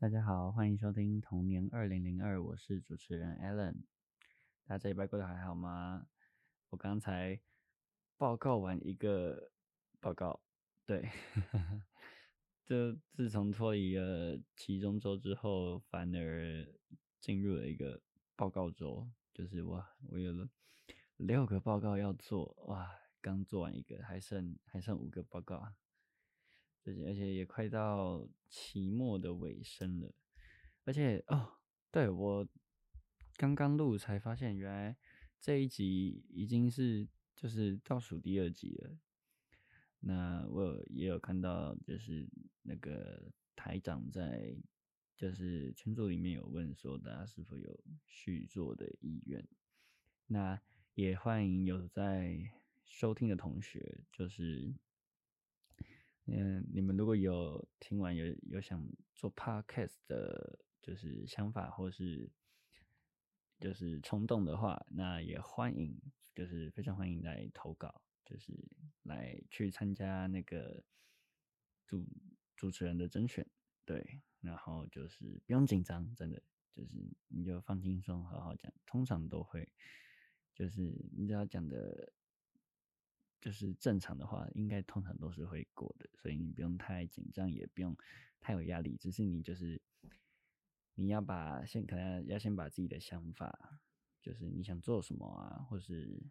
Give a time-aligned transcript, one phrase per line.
[0.00, 3.82] 大家好，欢迎收听童年二零零二，我是主持人 Alan。
[4.64, 6.06] 大家这礼拜过得还好吗？
[6.70, 7.38] 我刚才
[8.16, 9.52] 报告完一个
[10.00, 10.40] 报告，
[10.86, 11.06] 对，
[12.64, 16.66] 就自从脱离了期中周之后，反而
[17.20, 18.00] 进入了一个
[18.34, 20.48] 报告周，就是我我有了
[21.18, 22.90] 六个报告要做，哇，
[23.20, 25.74] 刚做完一个，还剩还剩五个报告。
[26.84, 30.14] 而且而且也快到期末的尾声了，
[30.84, 31.58] 而且哦，
[31.90, 32.48] 对，我
[33.36, 34.96] 刚刚录才发现，原来
[35.40, 38.96] 这一集已经是就是倒数第二集了。
[40.00, 42.26] 那我也有看到，就是
[42.62, 44.56] 那个台长在
[45.14, 49.46] 就是群组里面有问说，大家是否有续作的意愿？
[50.26, 50.60] 那
[50.94, 52.50] 也欢迎有在
[52.84, 54.74] 收听的同学，就是。
[56.32, 62.30] 嗯，你们如果有听完有有想做 podcast 的，就是想法或是
[63.58, 66.00] 就是冲动的话，那也欢迎，
[66.34, 68.52] 就是非常欢迎来投稿，就是
[69.02, 70.84] 来去参加那个
[71.86, 72.04] 主
[72.56, 73.46] 主持人的甄选，
[73.84, 76.42] 对，然后就是不用紧张，真的
[76.74, 79.68] 就是你就放轻松，好好讲，通常都会，
[80.54, 80.80] 就是
[81.16, 82.12] 你只要讲的。
[83.40, 87.96] 就是正常的话，应该通常都是会过的，所以你不用太紧张，也不用
[88.38, 88.96] 太有压力。
[88.96, 89.80] 只是你就是
[90.94, 93.80] 你要把先可能要先把自己的想法，
[94.20, 96.22] 就是你想做什么啊，或是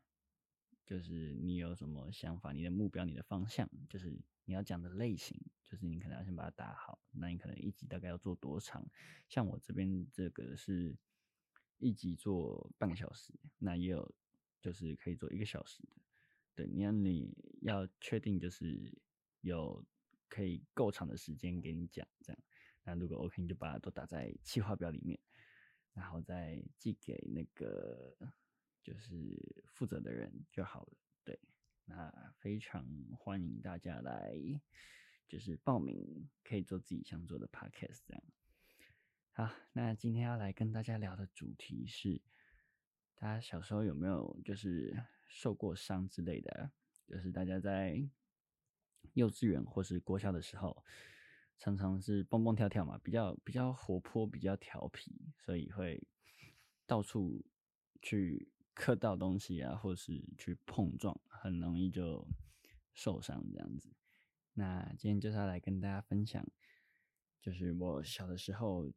[0.86, 4.12] 就是你有什么想法，你的目标、你的方向，就是
[4.46, 7.00] 你要讲的类型，就是你可能要先把它打好。
[7.12, 8.88] 那你可能一集大概要做多长？
[9.28, 10.96] 像我这边这个是
[11.80, 14.14] 一集做半个小时，那也有
[14.62, 15.90] 就是可以做一个小时的。
[16.56, 18.92] 对，你要你要确定就是
[19.42, 19.86] 有
[20.28, 22.42] 可以够长的时间给你讲这样，
[22.84, 25.18] 那如果 OK 你就把它都打在企划表里面，
[25.94, 28.14] 然后再寄给那个
[28.84, 30.98] 就是负责的人就好了。
[31.24, 31.40] 对，
[31.86, 32.86] 那非常
[33.18, 34.34] 欢迎大家来
[35.28, 38.24] 就是报名，可以做自己想做的 Podcast 这样。
[39.32, 42.22] 好，那今天要来跟大家聊的主题是，
[43.16, 45.02] 大家小时候有没有就是。
[45.30, 46.72] 受过伤之类的，
[47.08, 48.06] 就是大家在
[49.14, 50.84] 幼稚园或是国小的时候，
[51.58, 56.04] 常常是蹦蹦跳跳嘛，比较比较活泼，比较调皮，所以会
[56.86, 57.46] 到处
[58.02, 62.28] 去磕到东西啊，或是去碰撞，很容易就
[62.94, 63.94] 受伤这样子。
[64.54, 66.46] 那今天就是要来跟大家分享，
[67.40, 68.92] 就是我小的时候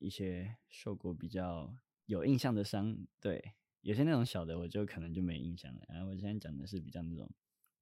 [0.00, 3.54] 一些受过比较有印象的伤，对。
[3.84, 5.84] 有些那种小的，我就可能就没印象了。
[5.90, 7.30] 然后我现在讲的是比较那种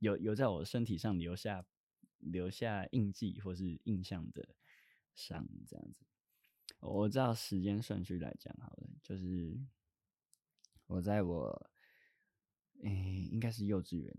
[0.01, 1.65] 有有在我身体上留下
[2.19, 4.57] 留下印记或是印象的
[5.15, 6.05] 伤，这样子。
[6.81, 9.57] 我知道时间顺序来讲好了，就是
[10.87, 11.71] 我在我
[12.83, 14.13] 诶、应该是幼稚园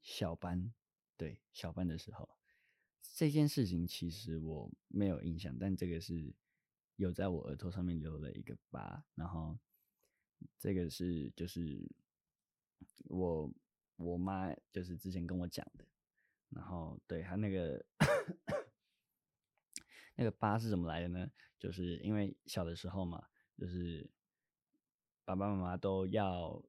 [0.00, 0.72] 小班，
[1.18, 2.30] 对，小班的时候，
[3.02, 6.34] 这件事情其实我没有印象，但这个是
[6.96, 9.58] 有在我额头上面留了一个疤，然后。
[10.58, 11.90] 这个是就是
[13.04, 13.50] 我
[13.96, 15.84] 我妈就是之前跟我讲的，
[16.50, 17.84] 然后对她那个
[20.16, 21.30] 那个疤是怎么来的呢？
[21.58, 24.08] 就是因为小的时候嘛，就是
[25.24, 26.62] 爸爸妈妈都要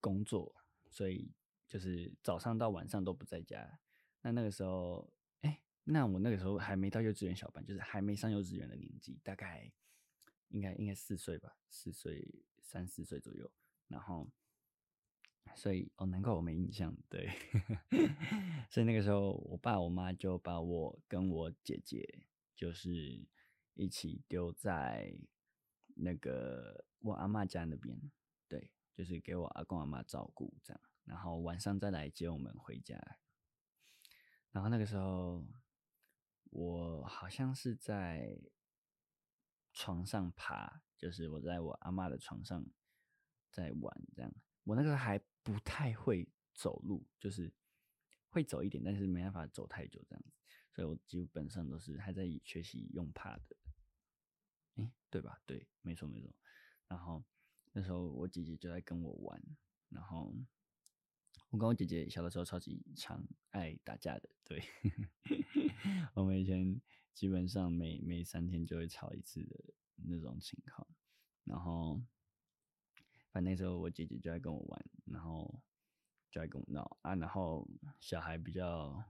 [0.00, 0.54] 工作，
[0.88, 1.32] 所以
[1.66, 3.78] 就是早上到晚上都不在家。
[4.22, 9.70] 那那个时候，哎，那我那个时候还没到幼稚园小班，就是还没上幼稚园的年纪，大概
[10.48, 12.26] 应该应该四岁吧，四岁。
[12.68, 13.50] 三四岁左右，
[13.88, 14.30] 然后，
[15.56, 16.94] 所以哦，难怪我没印象。
[17.08, 17.26] 对，
[18.68, 23.26] 所以那个时候，我爸我妈就把我跟我姐姐，就是
[23.72, 25.18] 一起丢在
[25.94, 27.98] 那个我阿妈家那边，
[28.46, 33.18] 对，就是给我阿公阿妈照顾这样，然后晚上再来接我们回家。
[34.50, 35.46] 然后那个时候，
[36.50, 38.38] 我好像是在
[39.72, 40.82] 床上爬。
[40.98, 42.66] 就是我在我阿嬷的床上
[43.52, 44.34] 在玩这样，
[44.64, 47.50] 我那个还不太会走路，就是
[48.28, 50.32] 会走一点，但是没办法走太久这样子，
[50.74, 53.56] 所以我基本上都是还在学习用爬的，
[54.74, 55.40] 哎、对吧？
[55.46, 56.34] 对，没错没错。
[56.88, 57.24] 然后
[57.72, 59.40] 那时候我姐姐就在跟我玩，
[59.88, 60.34] 然后
[61.50, 64.62] 我跟我姐姐小的时候超级常爱打架的，对，
[66.14, 66.80] 我们以前
[67.14, 69.64] 基本上每每三天就会吵一次的。
[70.04, 70.86] 那种情况，
[71.44, 72.00] 然后
[73.30, 75.60] 反正那时候我姐姐就在跟我玩，然后
[76.30, 77.68] 就在跟我闹啊，然后
[78.00, 79.02] 小孩比较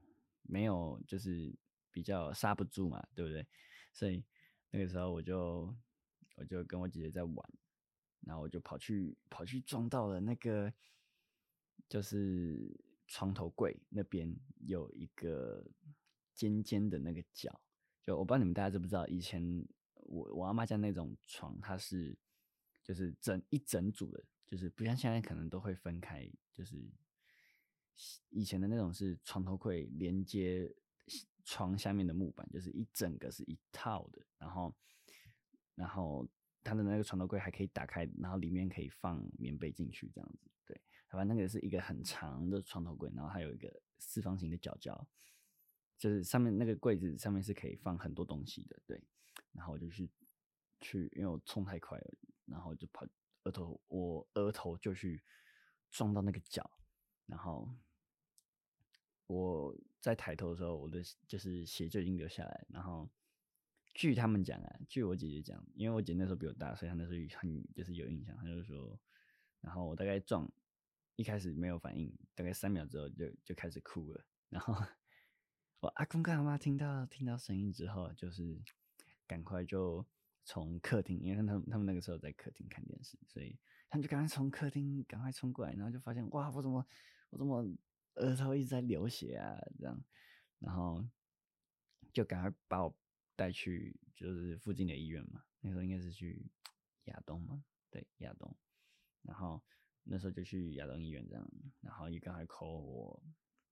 [0.42, 1.54] 没有，就是
[1.90, 3.46] 比较刹不住嘛，对不对？
[3.92, 4.24] 所以
[4.70, 5.74] 那个时候我就
[6.36, 7.50] 我就跟我姐姐在玩，
[8.20, 10.72] 然后我就跑去跑去撞到了那个
[11.88, 14.34] 就是床头柜那边
[14.66, 15.64] 有一个
[16.34, 17.60] 尖尖的那个角，
[18.04, 19.66] 就我不知道你们大家知不知道，以前
[20.08, 22.16] 我我阿妈家那种床，它是
[22.82, 26.76] 就是整一整组的，就是不像现在可能都会分开，就是
[28.30, 30.74] 以前的那种是床头柜连接。
[31.50, 34.76] 床下面的木板就是一整个是一套的，然后，
[35.74, 36.28] 然后
[36.62, 40.50] 它的那个床头柜还可以打开，然后里面可以放棉被进去，这样子。
[40.66, 40.78] 对，
[41.08, 45.08] 反正那个是一个很长的床头柜，然后还有一个四方形的角角，
[45.96, 48.78] 就是上面那个柜子上面是可以放很多东西的。
[48.84, 49.02] 对，
[49.52, 50.10] 然后我就去
[50.80, 52.14] 去，因为我冲太快了，
[52.46, 53.06] 然后就跑
[53.44, 55.22] 额头，我额头就去
[55.90, 56.70] 撞到那个角，
[57.26, 57.68] 然后。
[59.30, 62.66] 我在抬头的时候，我的就是血就已经流下来。
[62.70, 63.06] 然后
[63.92, 68.34] 据他们讲啊，据我姐姐讲，因为我姐那时候比我大，所以她那时候很就是有印象。
[68.38, 68.98] 她就说，
[69.60, 70.50] 然后我大概撞
[71.16, 74.24] 一开始没有反应，大概三秒之后就就开始哭了。
[74.48, 74.72] 然后
[75.80, 78.58] 我阿公跟阿妈听到听到声音之后，就是
[79.28, 80.04] 赶快就
[80.44, 83.56] 从客厅，因为他们他们那个时候在客厅看电视，所以
[83.88, 86.84] 他们就赶快从客厅赶快冲过来，然后就发现哇，我怎么
[87.30, 87.64] 我怎么。
[88.20, 90.04] 额头一直在流血啊，这样，
[90.58, 91.08] 然后
[92.12, 92.92] 就赶快把我
[93.36, 95.44] 带去就是附近的医院嘛。
[95.60, 96.44] 那时候应该是去
[97.04, 98.52] 亚东嘛，对，亚东。
[99.22, 99.62] 然后
[100.02, 101.48] 那时候就去亚东医院这样，
[101.80, 103.22] 然后也赶快 call 我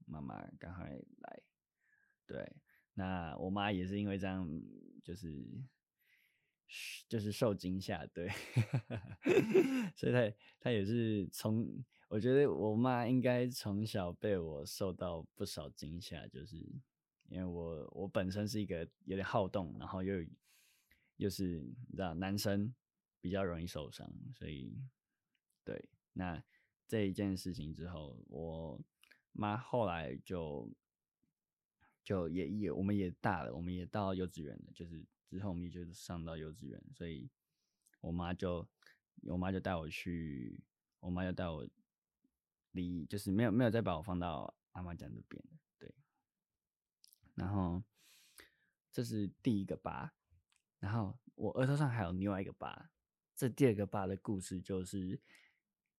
[0.06, 1.42] 妈妈赶快来。
[2.24, 2.56] 对，
[2.94, 4.48] 那我妈也是因为这样，
[5.06, 5.46] 就是
[7.08, 8.28] 就是受惊吓，对，
[9.94, 11.84] 所以她她也是从。
[12.08, 16.56] 我觉得我妈应该从小被我受到不少惊吓，就是
[17.26, 20.24] 因为我我本身是一个有点好动，然后又
[21.16, 22.72] 又是你知道男生
[23.20, 24.72] 比较容易受伤，所以
[25.64, 26.40] 对，那
[26.86, 28.80] 这一件事情之后，我
[29.32, 30.70] 妈后来就
[32.06, 37.28] 就也也我们也大了，我们也到幼稚园了，就是之后我们也就上到幼稚园，所以
[38.00, 38.66] 我妈就
[39.24, 40.58] 我妈就带我去，
[41.00, 41.68] 我妈就带我。
[42.72, 45.42] 离就是没有没有再把我放到阿妈家那边，
[45.78, 45.94] 对。
[47.34, 47.82] 然后
[48.92, 50.12] 这是第一个疤，
[50.78, 52.90] 然后我额头上还有另外一个疤。
[53.34, 55.18] 这第二个疤的故事就是，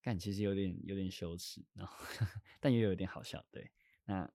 [0.03, 1.97] 但其实有点有点羞耻，然后
[2.61, 3.71] 但也有点好笑，对。
[4.05, 4.31] 那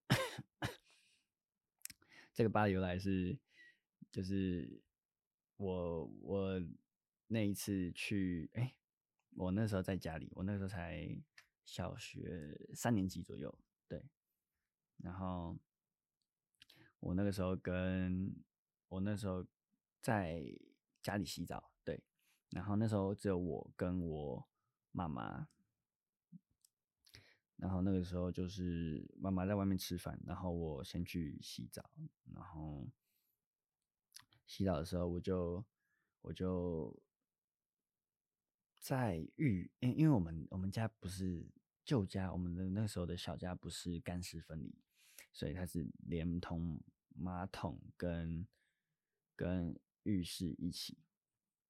[2.32, 3.38] 这个疤的由来是，
[4.10, 4.82] 就是
[5.56, 6.62] 我我
[7.28, 8.74] 那一次去，哎、
[9.36, 11.16] 我那时候在家里，我那时候才。
[11.64, 13.56] 小学三年级左右，
[13.86, 14.04] 对，
[14.96, 15.56] 然后
[16.98, 18.34] 我那个时候跟
[18.88, 19.46] 我那时候
[20.00, 20.42] 在
[21.00, 22.02] 家里洗澡，对，
[22.50, 24.48] 然后那时候只有我跟我
[24.90, 25.48] 妈妈，
[27.62, 31.88] 然后那个时候就是妈妈在外面吃饭，然后我先去洗澡，
[32.34, 32.84] 然后
[34.44, 35.64] 洗澡的时候我就
[36.22, 37.00] 我就。
[38.82, 41.46] 在浴，因因为我们我们家不是
[41.84, 44.74] 旧家，我们的那时候的小家不是干湿分离，
[45.32, 46.82] 所以它是连同
[47.14, 48.44] 马桶跟
[49.36, 50.98] 跟浴室一起。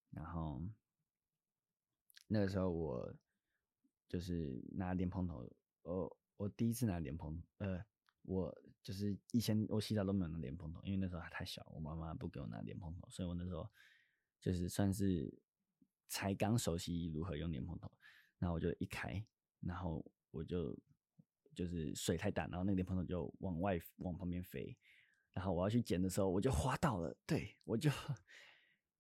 [0.08, 0.62] 然后
[2.28, 3.14] 那个时候我
[4.08, 5.46] 就是拿莲蓬头，
[5.82, 7.84] 我我第一次拿莲蓬，呃，
[8.22, 13.68] 我就是以前我洗澡都没有拿莲蓬头，因为那时候还太小，我妈妈不给我拿莲蓬头，所以我那时候
[14.40, 15.32] 就是算是。
[16.14, 17.90] 才刚熟悉如何用莲蓬头，
[18.38, 19.24] 然后我就一开，
[19.60, 20.78] 然后我就
[21.54, 24.76] 就是水太大，然后那个莲蓬头就往外往旁边飞，
[25.32, 27.90] 然后我要去捡的时候，我就滑倒了，对，我就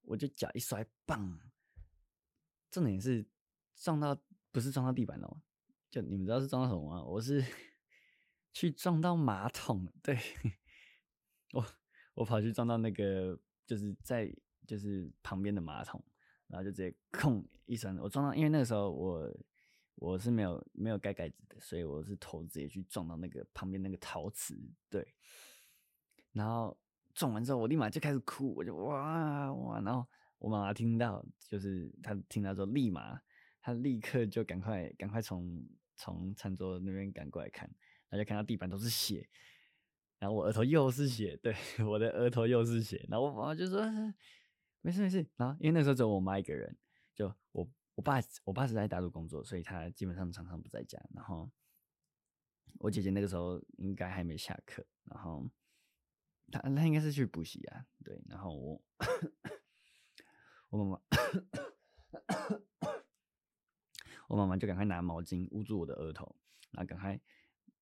[0.04, 1.38] 我就脚一摔，棒，
[2.70, 3.28] 重点是
[3.76, 4.18] 撞到
[4.50, 5.42] 不是撞到地板哦，
[5.92, 7.04] 就你们知道是撞到什么吗？
[7.04, 7.44] 我是
[8.52, 10.18] 去撞到马桶，对，
[11.54, 11.64] 我
[12.14, 14.34] 我跑去撞到那个就是在
[14.66, 16.02] 就是旁边的马桶。
[16.48, 19.34] 然后就直接空一声，我撞到，因为那个时候我
[19.94, 24.54] 我是没有没有盖盖子的，所以我是头直接去撞到那个旁边那个陶瓷，
[24.90, 25.14] 对。
[26.32, 26.78] 然后
[27.14, 30.06] 撞完之后，我立马就开始哭，我就哇哇，然后
[30.38, 33.18] 我妈妈听到，就是她听到之后，立马
[33.62, 35.66] 她立刻就赶快赶快从
[36.02, 37.68] 从餐桌那边赶过来看，
[38.08, 39.28] 然后就看到地板都是血，
[40.18, 41.54] 然后我额头又是血，对，
[41.86, 43.80] 我的额头又是血，然后我妈妈就说
[44.80, 46.76] 没事没事，然后因为那时候只有我妈一个人，
[47.14, 51.48] 就我我爸我爸是在大陆工作，所以他基本上常常不在家，然后
[52.80, 55.48] 我姐姐那个时候应该还没下课，然后
[56.50, 58.82] 她她应该是去补习啊，对，然后我
[60.70, 61.00] 我妈妈。
[64.32, 66.34] 我妈妈就赶快拿毛巾捂住我的额头，
[66.70, 67.20] 然后赶快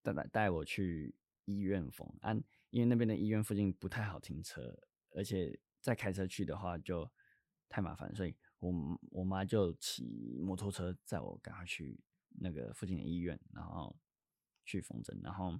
[0.03, 1.15] 带带带我去
[1.45, 2.05] 医院缝。
[2.23, 2.35] 啊，
[2.71, 4.77] 因为那边的医院附近不太好停车，
[5.15, 7.09] 而且再开车去的话就
[7.69, 11.97] 太麻烦，所以我我妈就骑摩托车载我赶快去
[12.41, 13.97] 那个附近的医院，然后
[14.65, 15.57] 去缝针，然后。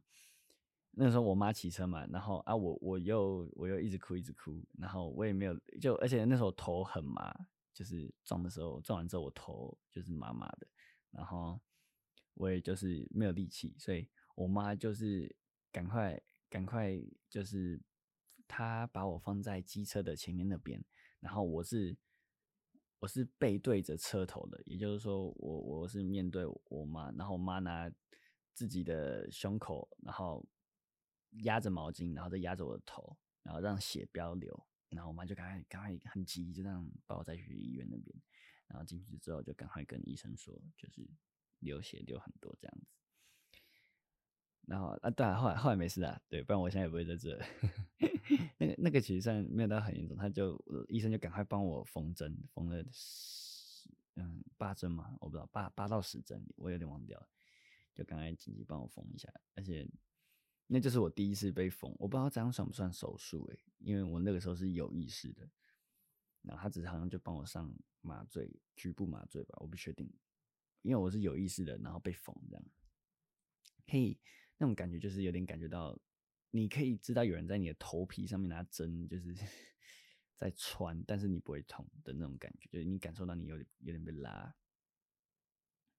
[0.93, 7.33] 那时候我妈骑车嘛，然后啊我我又我又一直哭一直哭，然后我也没有就而且那时候头很麻，
[7.73, 10.67] 就是撞的时候撞完之后我头就是麻麻的，
[11.11, 11.61] 然后
[12.35, 15.35] 我也就是没有力气，所以我妈就是
[15.73, 16.99] 赶快赶快
[17.29, 17.81] 就是
[18.49, 20.85] 她把我放在机车的前面那边，
[21.21, 21.97] 然后我是
[22.99, 27.91] 我是背对着车头的，也就是说我我是面对我妈，然后我妈拿
[28.53, 30.47] 自己的胸口，然后。
[31.45, 38.21] 压着毛巾，然后再压着我的头，然后让血不要流，然后我妈就赶快赶快很急，就这样把我带去医院那边，
[38.71, 41.07] 然后进去之后就赶快跟医生说，就是
[41.59, 42.87] 流血流很多这样子。
[44.67, 47.39] 然后啊，对啊，后来后来没事啊，对，不然我现在也不会在这。
[48.59, 50.59] 那个那个其实算没有到很严重，他就
[50.89, 57.29] 医生就赶快帮我缝针，缝了十嗯八针嘛，我不知道八八到十针，我有点忘掉了，
[57.95, 59.87] 就赶快紧急帮我缝一下，而且。
[60.73, 65.43] 那就是我第一次被缝，我不知道这样算不算手术诶，因为我那个时候是有意识的，
[66.43, 70.11] 然后他只是好像就帮我上麻醉，局部麻醉吧，我不确定，
[70.83, 72.65] 因为我是有意识的，然后被缝这样，
[73.87, 74.19] 可以
[74.57, 75.99] 那种感觉就是有点感觉到，
[76.51, 79.35] 你可以知道有人在你的头皮上面拿针就是
[80.37, 84.55] 在穿，但是你不会痛的那种感觉，就是你感受到你有点有点被拉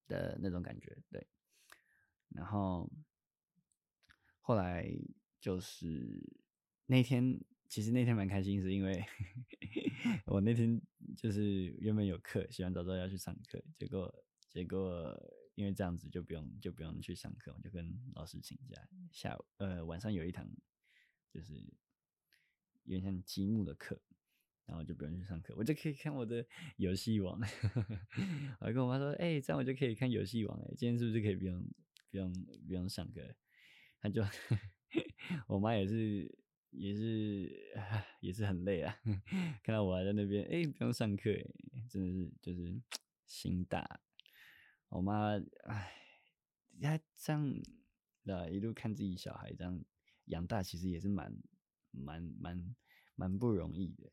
[0.07, 1.27] 的那种感觉，对，
[2.29, 2.89] 然后。
[4.43, 4.91] 后来
[5.39, 6.19] 就是
[6.87, 7.39] 那天，
[7.71, 9.01] 其实那天蛮开心，是因为
[10.27, 10.81] 我那天
[11.15, 14.13] 就是原本有课，洗完澡之后要去上课，结果
[14.49, 15.17] 结果
[15.55, 18.75] 因为这样子就不用就不用去上课，我就跟老师请假，
[19.09, 20.45] 下午呃晚上有一堂
[21.31, 21.53] 就是
[22.83, 23.97] 有点像积木的课，
[24.65, 27.39] 然后就不用去上课，我就可以看我的游戏王。
[28.59, 31.63] 我还跟我妈说，哎、欸，这样我就可以看游戏王，哎，今天是不是可以不用
[32.09, 32.33] 不用
[32.67, 33.21] 不用上课？
[34.01, 34.21] 她就，
[35.47, 36.29] 我妈也是，
[36.71, 37.51] 也是，
[38.21, 38.97] 也是很累啊。
[39.63, 41.31] 看到我还在那边，哎、不用上课，
[41.89, 42.81] 真的是就是
[43.25, 44.01] 心大。
[44.89, 45.93] 我妈，哎，
[46.81, 47.53] 她这样，
[48.25, 49.83] 啊，一路看自己小孩这样
[50.25, 51.35] 养大，其实也是蛮、
[51.91, 52.75] 蛮、蛮、
[53.15, 54.11] 蛮不容易的。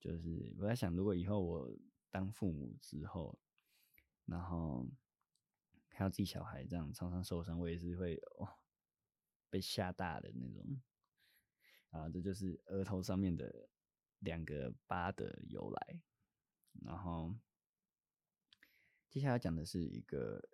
[0.00, 1.70] 就是我在想，如果以后我
[2.10, 3.38] 当父母之后，
[4.26, 4.88] 然后
[5.90, 8.48] 看到自己小孩这样常常受伤，我也是会哦。
[9.50, 10.78] 被吓大的那种，
[11.90, 13.68] 啊，这就是额头上面的
[14.18, 16.00] 两个疤的由来。
[16.84, 17.34] 然后
[19.08, 20.48] 接下来讲的是一个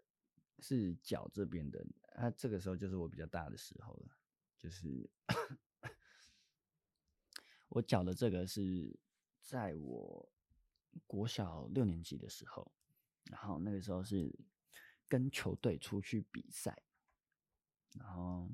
[0.60, 4.16] 是脚这边的，啊，这个时候就是我比较大的时候了，
[4.58, 5.10] 就是
[7.68, 8.96] 我脚的这个是
[9.42, 10.32] 在我
[11.06, 12.72] 国小六年级的时候，
[13.24, 14.32] 然后那个时候是
[15.08, 16.82] 跟球队出去比赛，
[17.92, 18.50] 然后。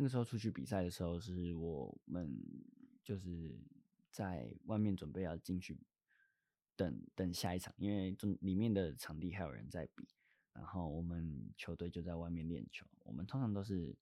[0.00, 2.40] 那个时候出去比赛的时候，是我们
[3.02, 3.58] 就是
[4.12, 5.76] 在外面准备要进去
[6.76, 10.06] 等等下一场，因为中里面的场地还有人在比，
[10.52, 12.86] 然后我们球队就在外面练球。
[13.00, 13.98] 我们通常都是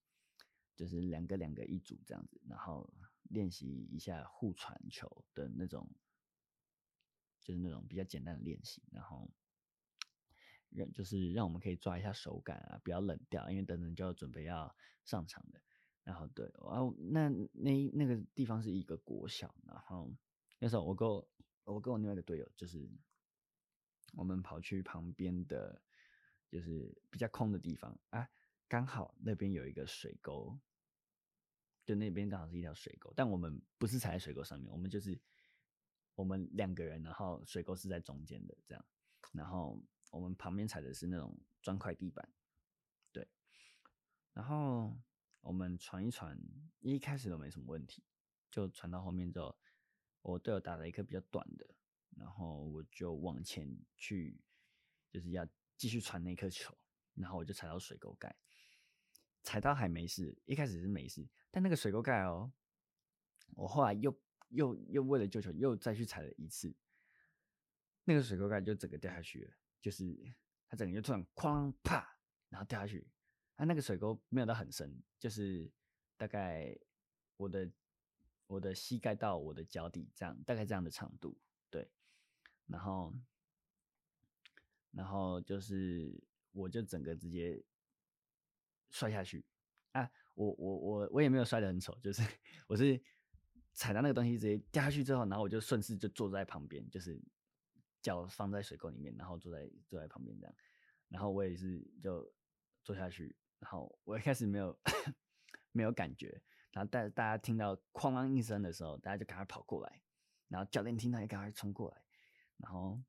[0.75, 2.93] 就是两个两个一组这样子，然后
[3.31, 5.89] 练习一下互传球的那种，
[7.41, 9.31] 就是那种比较简单的练习，然后
[10.69, 14.77] 让就是让我们可以抓一下手感啊，不要冷掉，因为等等就要准备要
[15.07, 15.63] 上场的。
[16.07, 20.09] 然后对，然后那那那个地方是一个国小，然后
[20.61, 21.29] 那时候我跟我
[21.65, 22.89] 我跟我另外一个队友，就是
[24.13, 25.83] 我们跑去旁边的，
[26.49, 28.31] 就是比较空的地方啊，
[28.69, 30.57] 刚好那边有一个水沟，
[31.85, 35.21] 就那边刚好是一条水沟，但我们不是踩在水沟上面，我们就是
[36.15, 38.87] 我们两个人，然后水沟是在中间的这样，
[39.33, 39.83] 然后
[40.13, 42.33] 我们旁边踩的是那种砖块地板，
[43.11, 43.27] 对，
[44.35, 44.97] 然后。
[45.47, 46.37] 我们传一传，
[46.81, 48.03] 一开始都没什么问题，
[48.51, 49.57] 就传到后面之后，
[50.23, 51.65] 我队友打了一颗比较短的，
[52.17, 54.41] 然后我就往前去，
[55.09, 56.77] 就是要继续传那颗球，
[57.15, 58.35] 然后我就踩到水沟盖，
[59.45, 62.53] 踩到还没事，一开始是没事，但那个水沟盖哦，
[63.55, 66.75] 我后来又又又为了救球又再去踩了一次，
[68.03, 70.35] 那个水沟盖就整个掉下去了，就是
[70.67, 73.09] 它整个就突然哐啪，然后掉下去。
[73.57, 75.71] 它、啊、那个水沟没有到很深，就是
[76.17, 76.77] 大概
[77.37, 77.71] 我的
[78.47, 81.37] 我的膝盖到我的脚底这样，大概这样的长度，
[81.71, 81.91] 对。
[82.67, 83.15] 然后，
[84.91, 86.21] 然后就是
[86.53, 87.63] 我就整个直接
[88.91, 89.45] 摔下去
[89.93, 90.11] 啊！
[90.35, 92.23] 我我我我也没有摔得很丑，就是
[92.67, 93.01] 我是
[93.73, 97.21] 踩到那个东西直接掉下去之后，然后我就顺势就坐在旁边，就是
[98.03, 100.55] 脚放在水沟里面，然后坐在坐在旁边这样，
[101.09, 102.29] 然后我也是就
[102.83, 104.79] 坐下去，然后我一开始没有
[105.73, 110.01] 没有感觉，然后大大家听到哐啷一声的时候，大家就赶快跑过来，
[110.49, 112.03] 然后教练听到也赶快冲过来，
[112.59, 113.01] 然后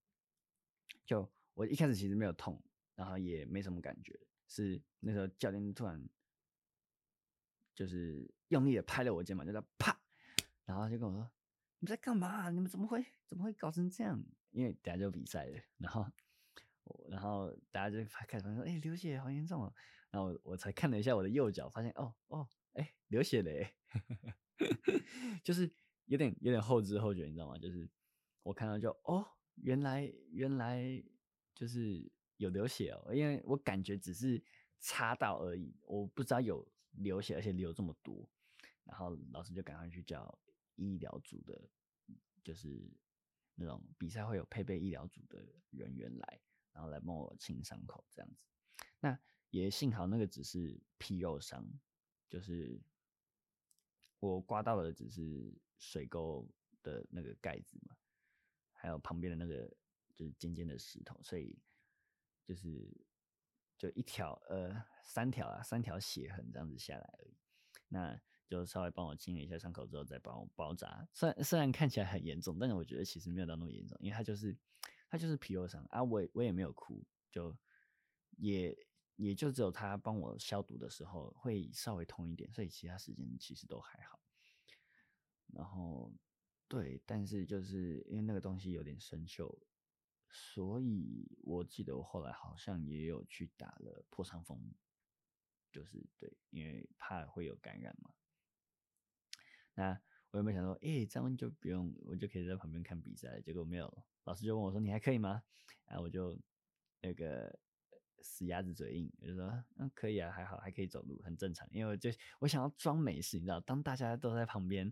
[1.06, 2.64] 就我一开始其实没有痛，
[2.96, 6.08] 然后也没什么感觉，是那时候教练突然。
[7.78, 9.96] 就是用力的拍了我肩膀，就在啪，
[10.66, 11.30] 然后就跟我说
[11.78, 12.50] ：“你在干嘛？
[12.50, 16.04] 你们怎么会怎么会搞成这样？”因为等下就比赛了，然后
[17.08, 19.72] 然后大家就开始说：“哎、欸，流血好严重哦。”
[20.12, 23.52] 然后我，才看了一下我的右脚，发现哦哦，哎、流血了，
[25.44, 25.72] 就是
[26.06, 27.58] 有点有点后知后觉，你知道吗？
[27.58, 27.90] 就是
[28.44, 31.04] 我看到就哦，原来原来
[31.54, 34.44] 就是有流血哦，因为我感觉只是
[34.80, 36.68] 擦到而已，我不知道有。
[37.02, 38.28] 流血，而且流这么多，
[38.84, 40.36] 然后老师就赶快去叫
[40.78, 41.70] 医疗组的，
[42.44, 42.90] 就是
[43.54, 48.46] 那种比赛会有配备医疗组的人员来，然后来帮我清伤口这样子。
[49.00, 51.66] 那也幸好那个只是皮肉伤，
[52.30, 52.80] 就是
[54.20, 56.48] 我刮到的只是水沟
[56.84, 57.96] 的那个盖子嘛，
[58.74, 59.68] 还有旁边的那个
[60.16, 61.58] 就是尖尖的石头，所以
[62.44, 63.06] 就是。
[63.80, 67.38] 就一条呃三条啊三条血痕这样子下来而已，
[67.90, 71.08] 那就稍微帮我清理一下伤口之后再帮我包扎。
[71.14, 74.58] 虽然虽然看起来很严重，但是我觉得其实没有到那么严重，因为它就是
[75.08, 77.56] 它就是皮肉伤啊，我也我也没有哭，就
[78.38, 78.76] 也
[79.18, 84.18] 也就只有他帮我消毒的时候会稍微痛一点，所以其他时间其实都还好。
[85.54, 86.12] 然后
[86.70, 89.60] 对，但是就是因为那个东西有点生锈。
[90.30, 94.60] 所以我记得我后来好像也有去打了破伤风，
[95.72, 98.12] 就是对，因为怕会有感染嘛。
[99.74, 100.02] 那
[100.32, 103.40] 我有没有想说，哎、这样就不用，我就可以在旁边看比赛。
[103.40, 105.42] 结果没有，老师就问我说：“你还可以吗？”
[105.88, 106.38] 然后我就
[107.00, 107.58] 那个
[108.22, 114.92] 死鸭子嘴硬，我就说：“嗯，可以啊，还好，还可以走路，很正常。”因为我就我想要装没事，你知道，当大家都在旁边。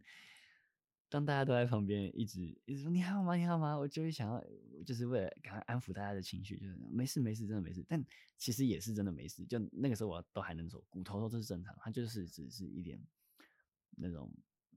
[1.07, 3.35] 当大家都在旁边一直一直说你好吗？
[3.35, 3.77] 你好吗？
[3.77, 4.43] 我就会想要，
[4.83, 7.85] 就是为了赶快安抚大家的情绪，就是没事没事，真的没事。
[7.87, 8.03] 但
[8.37, 9.45] 其实也是真的没事。
[9.45, 12.99] 就那个时候我都还能走，骨头都是正常，它就是只是一点
[13.91, 14.29] 那种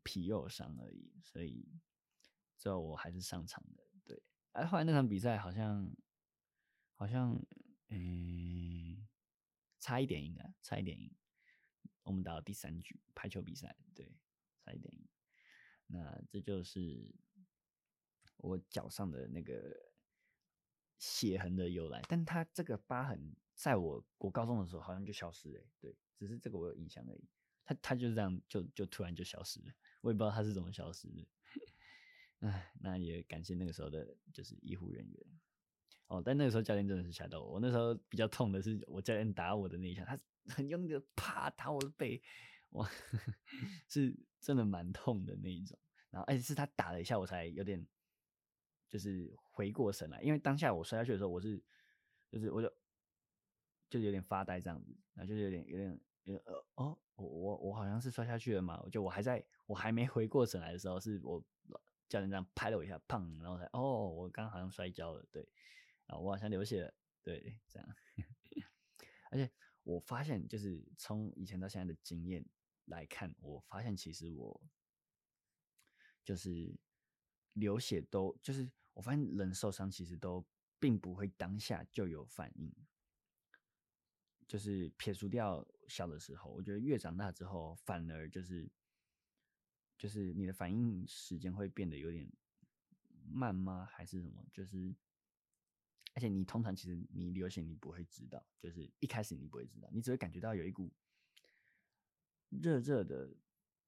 [0.05, 1.11] 皮肉伤而已。
[1.23, 1.67] 所以
[2.59, 3.83] 最后我还是上场的。
[4.05, 5.91] 对，哎，后来那场比赛好像
[6.95, 7.43] 好像
[7.89, 9.09] 嗯
[9.79, 11.11] 差一点赢啊，差一点赢。
[12.03, 14.17] 我们打到第三局排球比赛，对，
[14.65, 15.09] 差一点赢。
[15.87, 17.15] 那这就是
[18.39, 19.93] 我脚上的那个
[20.99, 27.29] 血痕的由来，但它这个疤痕在我我高中的时候好像就消失了，对，只是这个我有印象而已。
[27.65, 31.29] 它它就是这样，就就突然就消失了，我也不知道它是怎么消失的。
[32.41, 35.27] 唉，那也感谢那个时候的就是医护人员。
[36.09, 40.19] 哦，但那个时候教练真的是吓到我，我那时候比较痛的是我教练打我的那一下，他
[40.55, 42.23] 很用力的啪打我的背。
[42.71, 42.87] 哇，
[43.89, 45.79] 是真的蛮痛的那一种，
[46.11, 47.87] 然后而且是他打了一下，我才有点
[48.89, 51.63] 就是回过神来，因为当下我摔下去的时候，我是
[52.31, 52.71] 就是我就
[53.89, 61.43] 就有点发呆这样子，然后就有点有点有点呃哦，我我我好像是摔下去了嘛，我就我还在我还没回过神来的时候，是我
[62.07, 65.49] 教练这样拍了我一下，砰，然后才哦，我刚好像摔跤了，对，
[66.09, 66.93] 啊我好像流血，
[67.23, 67.89] 对，这样，
[69.31, 69.51] 而且
[69.83, 72.45] 我发现就是从以前到现在的经验。
[72.89, 74.63] 来看，我发现其实我
[76.25, 76.75] 就是
[77.53, 80.43] 流血都就是，我发现人受伤其实都
[80.79, 82.75] 并不会当下就有反应，
[84.47, 88.73] 就是撇除掉小的时候，我觉得越长大之后，反而就是
[89.99, 92.27] 就是你的反应时间会变得有点
[93.31, 93.85] 慢吗？
[93.85, 94.47] 还是什么？
[94.51, 94.97] 就是
[96.19, 100.93] 而且你通常其实你流血你不会知道，就是一开始你不会知道，你只会感觉到有一股。
[102.51, 103.31] 热热的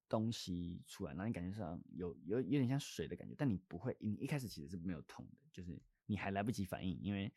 [0.08, 7.32] 东西出来，然后你感觉上有有有点像水的感觉，但你不会，你一开始其实是没有痛的，就是你还来不及反应，因为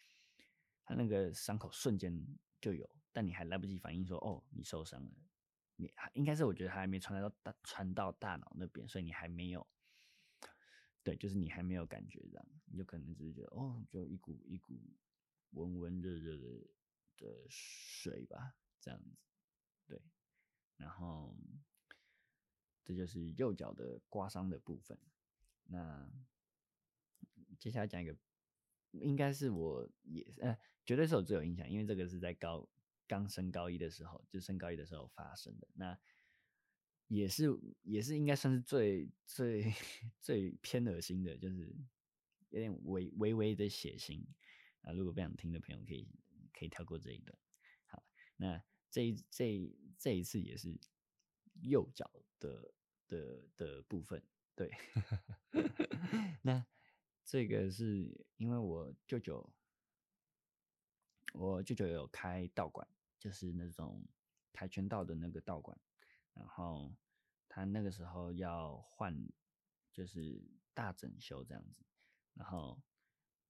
[0.83, 2.23] 他那个伤口瞬间
[2.61, 5.11] 就有，但你还来不及反应说哦，你受伤了，
[5.75, 9.65] 你应该是我觉得还没传来到大传到大脑那边，所以你还没有，
[11.03, 14.73] 对，就是你还没有感觉这样，你就可能只是觉得哦，就一股一股
[15.51, 16.67] 温温热热的
[17.17, 19.15] 的水吧，这样子，
[19.85, 20.01] 对。
[20.77, 21.37] 然后，
[22.83, 24.97] 这就是右脚的刮伤的部分。
[25.65, 26.11] 那
[27.59, 28.17] 接下来讲一个
[28.91, 32.67] 应该是我也呃，绝对是我最有印象，因为这个是在高
[33.07, 35.67] 刚升高一的时候，就升高一的时候发生的。
[35.75, 35.95] 那
[37.07, 37.47] 也是
[37.83, 39.71] 也是应该算是最最
[40.19, 41.71] 最偏恶心的，就是
[42.53, 44.23] 有点微微微的血腥
[44.81, 44.93] 啊。
[44.93, 46.07] 如果不想听的朋友，可以
[46.53, 47.37] 可以跳过这一段。
[47.87, 48.01] 好，
[48.37, 50.79] 那这一这这一次也是
[51.61, 52.73] 右脚的
[53.07, 54.23] 的的部分，
[54.55, 54.71] 对，
[56.41, 56.65] 那。
[57.25, 59.49] 这个是因为我舅舅，
[61.33, 62.85] 我舅舅有开道馆，
[63.17, 64.05] 就是那种
[64.51, 65.79] 跆拳道的那个道馆，
[66.33, 66.93] 然后
[67.47, 69.17] 他那个时候要换，
[69.93, 71.85] 就是大整修这样子，
[72.35, 72.81] 然后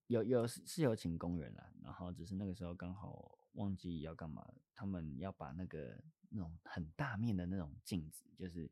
[0.08, 8.70] 有有是有请工人啦，然后只是那个时候刚好忘记要干嘛，他们要把那个那种很大面的那种镜子，就是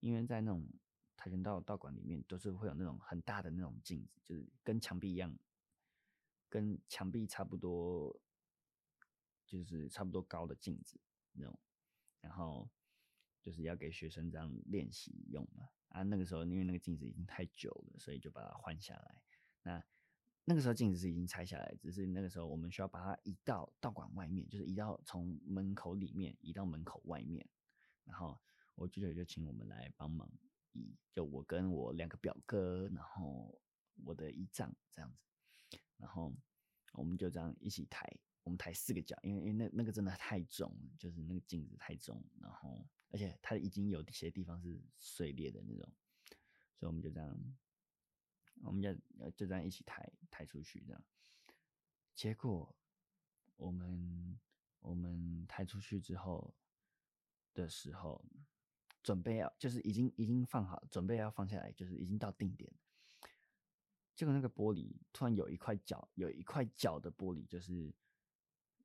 [0.00, 0.66] 因为在那种。
[1.14, 5.32] 跆拳道道馆里面都是会有那种很大的那种镜子，就是跟墙壁一样，
[6.48, 8.20] 跟墙壁差不多，
[9.46, 10.98] 就是差不多高的镜子
[11.34, 11.56] 那种，
[12.20, 12.68] 然后
[13.40, 15.68] 就是要给学生这样练习用嘛。
[15.90, 19.22] 啊，那个时候因为那个镜子已经太久了，所以就把它换下来。
[19.62, 19.84] 那
[20.44, 27.48] 那个时候镜子是已经拆下来，只是那个时候我们需要把它移到道馆外面，就是移到从门口里面移到门口外面。
[28.04, 28.40] 然后
[28.74, 30.28] 我舅舅就请我们来帮忙
[30.72, 30.96] 移。
[31.12, 33.60] 就我跟我两个表哥，然后
[34.04, 36.34] 我的姨丈这样子，然后
[36.94, 38.04] 我们就这样一起抬，
[38.42, 45.86] 我们抬四个脚，因为因为那那个真的太重，就是那个镜子太重，然后而且它已经有一些地方是碎裂的那种，
[46.80, 47.56] 所以我们就这样，
[48.62, 48.92] 我们就
[49.32, 51.04] 就这样一起抬抬出去这样，
[52.14, 52.74] 结果
[53.56, 54.40] 我们
[54.80, 56.54] 我们抬出去之后
[57.52, 58.24] 的时候。
[59.02, 62.72] 准备要就是已经已经放好，准备要放下来，就是已经到定点。
[64.14, 67.92] 结果那个玻璃突然有一块角，有一块角的玻璃，就是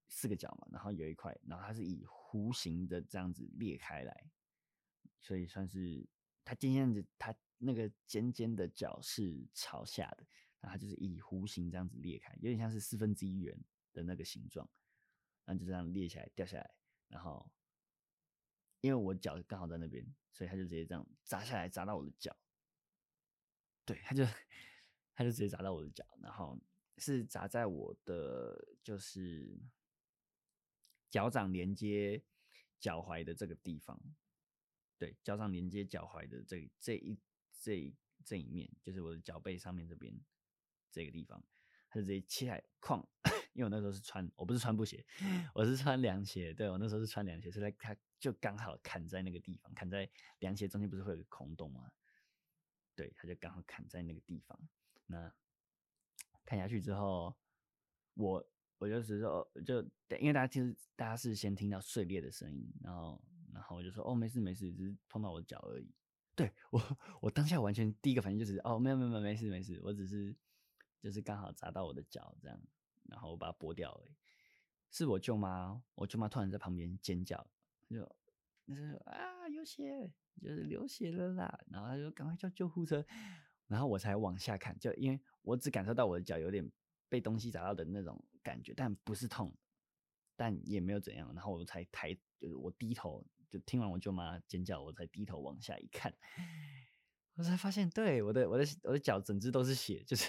[0.07, 4.31] 四个角嘛，然后有一块，然后它是以弧形的这样子裂开来，
[5.19, 6.03] 所以算是
[6.47, 10.25] 它尖尖的，它那个尖尖的角是朝下的，
[10.61, 13.57] 然后它就是以弧形这样子裂开，有点像是四分之一圆
[13.91, 14.69] 的那个形状，
[15.45, 16.71] 然后就这样裂下来掉下来，
[17.09, 17.49] 然后。
[18.81, 22.37] 因为我脚刚好在那边，所以他就直接这样砸下来，砸到我的脚。
[23.83, 24.23] 对，他就
[25.15, 26.57] 他就直接砸到我的脚，然后
[26.99, 29.59] 是砸在我的就是
[31.09, 32.23] 脚掌连接
[32.79, 33.99] 脚踝的这个地方。
[34.97, 37.17] 对，加上连接脚踝的这这一
[37.59, 40.13] 这一这一面，就是我的脚背上面这边
[40.91, 41.43] 这个地方，
[41.89, 43.05] 它是直接切来哐。
[43.53, 45.03] 因为我那时候是穿，我不是穿布鞋，
[45.55, 46.53] 我是穿凉鞋。
[46.53, 50.07] 对，我那时候是穿凉鞋，所以它就刚好砍在那个地方，砍在
[50.37, 51.91] 凉鞋中间不是会有个空洞吗？
[52.93, 54.69] 对，它就刚好砍在那个地方。
[55.07, 55.33] 那
[56.45, 57.35] 砍下去之后，
[58.13, 59.81] 我我就是说，就
[60.19, 63.19] 因为大家其实大家是先听到碎裂的声音，然后
[63.57, 65.91] 然后我就说哦，没事没事，只是碰到我的脚而已。
[66.35, 70.35] 对，我我当下完全第一个反应就是哦，没有没有没有没事没事，我只是
[71.01, 72.61] 就是刚好砸到我的脚这样。
[73.09, 74.05] 然后我把它剥掉了，
[74.91, 77.37] 是我舅妈，我舅妈突然在旁边尖叫，
[77.89, 78.15] 就
[78.65, 83.03] 那时候啊有血，就是流血了啦，然后她就赶快叫救护车，
[83.65, 86.69] 然后我才往下看，就因为我只感受到我的脚有点
[87.09, 89.55] 被东西砸到的那种感觉，但不是痛，
[90.35, 96.13] 但也没有怎样，然后我才抬，就是我低头，就听完我舅妈尖叫，我才低头往下一看。
[97.35, 100.27] 我才发现，对我的我的我的脚整只都是血，就是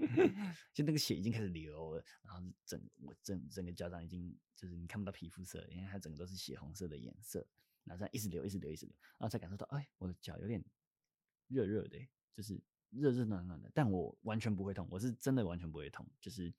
[0.74, 7.46] 就那个血已经开始流了，然后整我整整个脚掌已经就是你看不到皮肤色，因为它整个都是血红色的颜色，
[7.84, 10.62] 然后这样一直流一直流一直流，然后才感受到，哎，我的脚有点
[11.48, 11.98] 热热的，
[12.30, 16.52] 就是热热暖暖的，但我完全不会痛，我是真的完全不会痛，就是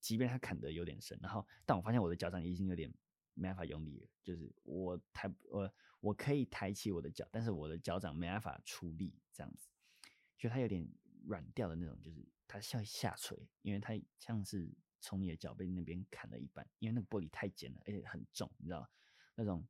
[0.00, 2.92] 即便它砍得有点深，然后但我发现我的脚掌已经有点。
[3.34, 9.68] 没办法用力了，就是我抬我我可以抬起我的脚，但是我的脚掌没办法出力，这样子，
[10.38, 10.88] 就它有点
[11.26, 18.88] 软掉的那种，就是它像下垂，因为它像是从你的脚背那边砍了一半，因为那个玻璃太尖了，而且很重，你知道
[19.34, 19.66] 那种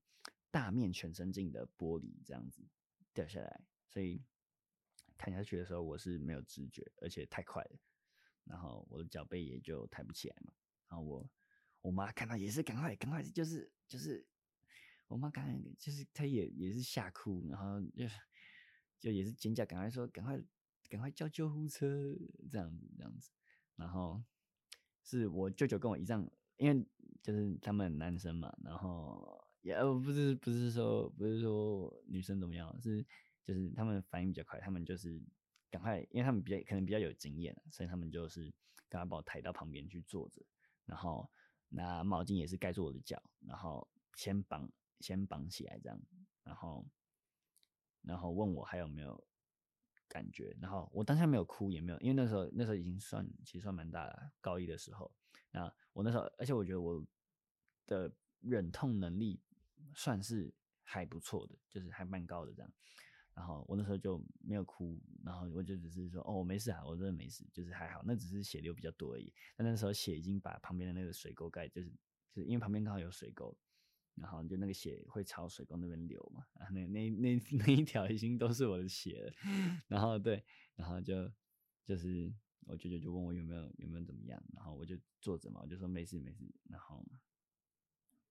[0.51, 2.63] 大面全身镜的玻璃这样子
[3.13, 4.23] 掉下来，所以
[5.17, 7.79] 砍下去的时候我是没有知觉，而且太快了，
[8.45, 10.53] 然后我的脚背也就抬不起来嘛，
[10.89, 11.27] 然后我。
[11.85, 14.27] 我妈看到也是赶快赶快，就是就是，
[15.07, 15.45] 我妈刚
[15.79, 18.07] 就是她也也是吓哭，然后就
[18.99, 20.43] 就也是尖叫，赶快说赶快
[20.89, 22.17] 赶快叫救护车
[22.51, 23.31] 这样子这样子，
[23.77, 24.25] 然后
[25.03, 26.87] 是我舅舅跟我姨丈，因为
[27.23, 33.05] 就是他们男生嘛，然后也不是不是说不是说女生怎么样，是
[33.45, 35.23] 就是他们反应比较快，他们就是
[35.71, 38.51] 赶快，因为他们比较可能比较有经验，所以他们就是
[38.89, 40.43] 赶快把我抬到旁边去坐着，
[40.87, 41.31] 然后
[41.69, 46.01] 拿毛巾也是盖住我的脚，然后先绑先绑起来这样，
[46.43, 46.87] 然后
[48.03, 49.27] 然后问我还有没有
[50.09, 55.11] 感觉，然后我当下没有哭也没有，因为那时候那时候已经算其实算蛮大了，高一的时候，
[55.51, 57.05] 那我那时候而且我觉得我
[57.87, 59.41] 的忍痛能力
[59.95, 62.73] 算是还不错的，就是还蛮高的这样。
[63.35, 69.33] 然后我那时候就没有哭，然后我就只是说哦，我没事啊，我真的没事，就是还好，那只是血流比较多而已。
[69.57, 71.91] 但那时候血已经把旁边的那个水沟盖，就是
[72.33, 73.57] 就是因为旁边刚好有水沟，
[74.15, 79.33] 然后就那个血会朝水沟那边流嘛，啊，那那那那一条已经都是我的血了。
[79.89, 80.45] 然后对，
[80.77, 81.29] 然后就
[81.85, 82.33] 就是
[82.67, 87.05] 我舅舅就问我有没有有没有怎么样，然后我就坐着嘛，我就说没事没事，然后。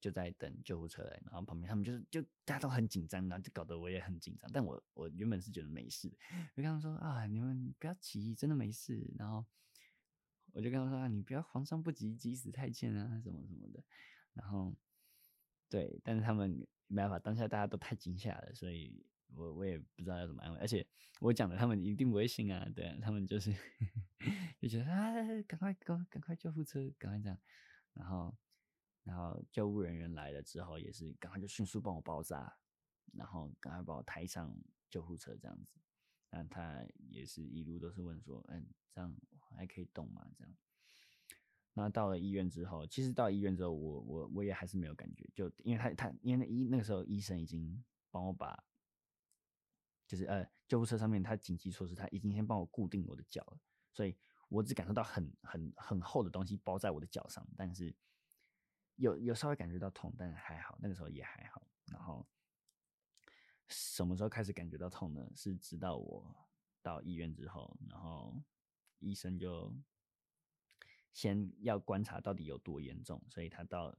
[0.03, 4.51] 就在等救护车来，然后旁边他们就是就大家都很紧张，然后就搞得我也很紧张。
[4.51, 9.09] 但我我原本是觉得没事，就跟他们说啊，你们不要急，真的没事。
[9.17, 9.45] 然后
[10.51, 13.81] 我就跟他说啊，你不要皇上不急急死太监啊，什么什么的。
[14.33, 14.75] 然后
[15.69, 20.59] 对，但是他们没办法，当下大家都太惊吓了，所以我我也不知道要怎么安慰。
[20.59, 20.85] 而且
[21.21, 23.55] 我讲的他们一定不会信啊，对，他们就是
[24.59, 25.13] 就觉得啊，
[25.47, 27.39] 赶快赶赶快救护车，赶快这样，
[27.93, 28.35] 然后。
[29.03, 32.57] 然后救护人员来了之后，也是赶快就迅速帮我包扎，
[33.13, 34.55] 然后赶快把我抬上
[34.89, 35.77] 救护车这样子。
[36.29, 39.13] 那他也是一路都是问说：“嗯，这样
[39.57, 40.55] 还可以动吗？”这样。
[41.73, 48.63] 那到了医院之后，其实到医院之后我，我我也还是没有感觉，就因为他他因为那医那个时候医生已经帮我把，
[50.07, 53.59] 就是呃救护车上面他紧急措施，他已经先帮我固定我的脚了，
[53.91, 54.15] 所以
[54.47, 57.93] 我只感受到很很很厚的东西包在我的脚上，但是。
[58.95, 61.67] 有有稍微感觉到痛，但还好，那个时候也还好。
[61.85, 62.25] 然后
[63.67, 65.31] 什么时候开始感觉到痛呢？
[65.35, 66.47] 是直到我
[66.81, 68.39] 到医院之后，然后
[68.99, 69.75] 医生就
[71.11, 73.97] 先要观察到底有多严重，所以他到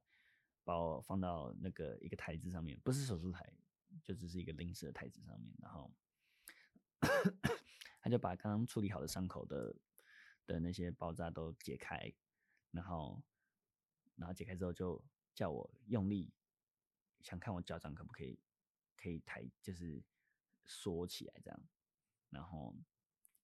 [0.63, 3.53] 把我放到那个一个台子上面，不是手术台，
[4.03, 5.93] 就只是一个临时的台子上面，然后
[8.01, 9.75] 他就把刚刚处理好的伤口的
[10.47, 12.13] 的那些包扎都解开，
[12.71, 13.23] 然后。
[14.17, 15.03] 然后解开之后，就
[15.35, 16.33] 叫我用力，
[17.21, 18.39] 想看我脚掌可不可以，
[18.97, 20.03] 可以抬，就是
[20.65, 21.61] 缩起来这样。
[22.31, 22.75] 然后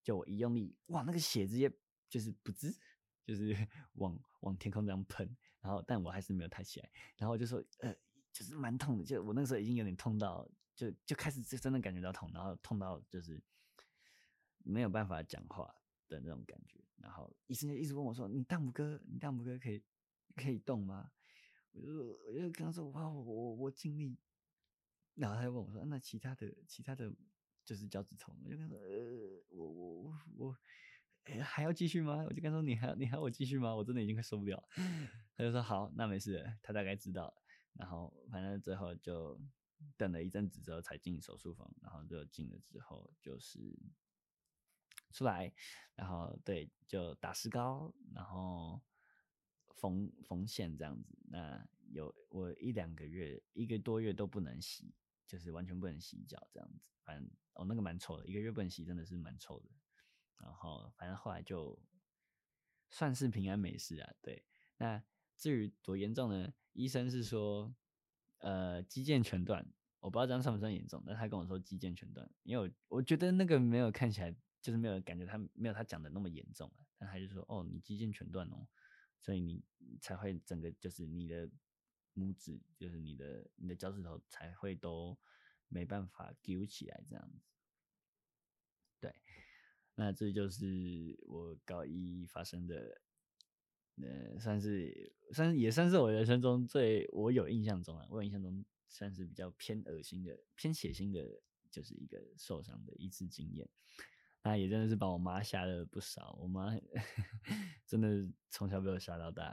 [0.03, 1.71] 就我一用力，哇，那个血直接
[2.09, 2.77] 就是不滋，
[3.25, 3.55] 就是
[3.95, 5.37] 往往天空这样喷。
[5.61, 6.91] 然后但我还是没有抬起来。
[7.17, 7.95] 然后我就说，呃，
[8.33, 13.43] 就是蛮痛的，就我那个时候已经有点痛到，就就开始就真的感觉到痛，然后痛到就是
[14.59, 15.75] 没有办法讲话
[16.09, 16.83] 的那种感觉。
[16.97, 19.83] 然后医生就一直问我说：“你大拇哥，你大拇哥可以？”
[20.41, 21.13] 可以动吗？
[21.73, 24.17] 我就我就跟他说，哇，我我我尽力。
[25.15, 27.13] 然后他就问我说，那其他的其他的
[27.65, 30.57] 就是脚趾头，我就跟他说，呃，我我我我，
[31.43, 32.25] 还要继续吗？
[32.27, 33.75] 我就跟他说，你还你还我继续吗？
[33.75, 34.67] 我真的已经快受不了。
[35.37, 37.35] 他就说好，那没事，他大概知道。
[37.75, 39.39] 然后反正最后就
[39.97, 43.59] 等了一阵子之后才进手术房，然后就进了之后就是
[45.13, 45.53] 出来，
[45.95, 48.81] 然后对，就打石膏，然后。
[49.75, 54.95] 缝缝线这样子，那有我一两个月，一个多月都不能洗，
[55.27, 56.91] 就是完全不能洗脚这样子。
[57.05, 59.69] 反正哦，那个蛮臭的，一个月不能洗，真的是蛮臭的。
[60.39, 61.79] 然后反正后来就
[62.89, 64.13] 算是平安没事啊。
[64.23, 64.45] 对，
[64.77, 65.03] 那
[65.37, 66.53] 至于多严重呢？
[66.73, 67.75] 医生是说，
[68.39, 69.67] 呃，肌腱全断，
[69.99, 76.87] 我不知道这样算不算严重，但他跟我说肌腱全断，因为我我觉得那个没有看起来，就是没有感觉他没有他讲的那么严重啊。
[76.97, 78.69] 但他就说，哦，你肌腱全断哦。
[79.21, 79.63] 所以你
[80.01, 81.49] 才会整个就是你的
[82.15, 85.19] 拇指，就是你的你的脚趾头才会都
[85.69, 87.41] 没办法揪起来这样子。
[88.99, 89.15] 对，
[89.95, 93.01] 那这就是我高一发生的，
[93.97, 103.69] 呃，算是算是也算是我人生中最我有印象中啊，我有印象中算是比较偏恶心的、偏血腥的，就是一个受伤的一次经验。
[104.43, 106.75] 那也真的是把我妈吓了不少，我妈
[107.87, 109.45] 真的从小被我吓到大，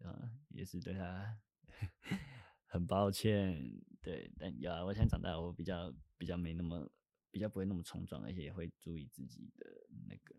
[0.00, 1.38] 啊，也是对她
[2.66, 3.58] 很抱歉，
[4.02, 6.90] 对，但有啊，我现在长大，我比较比较没那么，
[7.30, 9.66] 比较不会那么冲撞，而且也会注意自己的
[10.06, 10.34] 那个，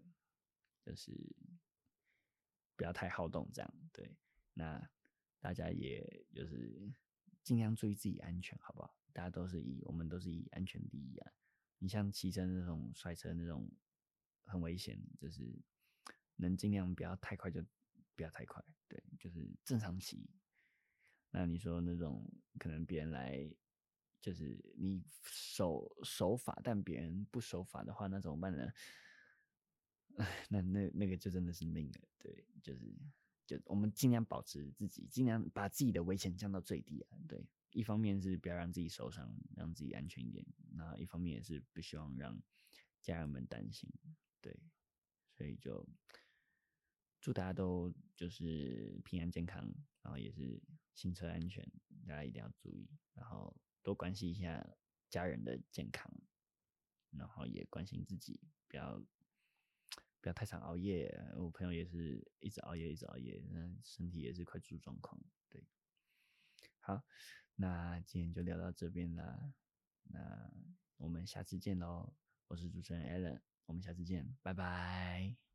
[0.85, 1.11] 就是
[2.75, 4.15] 不要太好动这样，对，
[4.53, 4.87] 那
[5.39, 6.93] 大家也就是
[7.43, 8.95] 尽量注意自己安全，好不好？
[9.11, 11.31] 大家都是以我们都是以安全第一啊。
[11.79, 13.69] 你像骑车那种摔车那种
[14.43, 15.51] 很危险，就是
[16.35, 17.63] 能尽量不要太快就
[18.15, 20.29] 不要太快，对，就是正常骑。
[21.31, 23.49] 那你说那种可能别人来，
[24.19, 28.71] 就是你守守法，但别人不守法的话，那怎么办呢？
[30.49, 32.07] 那那那个就真的是命了。
[32.17, 32.93] 对，就是
[33.45, 37.17] 就我们尽量保持自己，尽量把自己的危险降到最低啊。
[37.27, 42.41] 对，一方面是不要让自己受伤，让自己安全一点；那一方面也是不希望让
[43.01, 43.89] 家人们担心。
[44.41, 44.59] 对，
[45.35, 45.87] 所以就
[47.21, 49.63] 祝大家都就是平安健康，
[50.01, 50.61] 然后也是
[50.93, 51.65] 行车安全，
[52.07, 54.65] 大家一定要注意，然后多关心一下
[55.09, 56.11] 家人的健康。
[57.11, 59.03] 然后也关心自己，不要
[60.21, 61.11] 不要太常熬夜。
[61.37, 65.19] 我朋友也是一直熬夜，一直熬夜，那身体也是快出状况。
[65.49, 65.65] 对，
[66.81, 67.03] 好，
[67.61, 69.53] 那今天就聊到这边了。
[70.03, 70.49] 那
[70.95, 72.13] 我们下次见喽！
[72.47, 75.48] 我是主持人 Allen，我们下次见，拜拜。